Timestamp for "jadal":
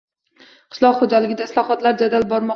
2.03-2.29